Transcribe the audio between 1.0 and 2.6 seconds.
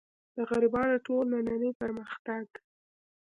ټول نننۍ پرمختګ.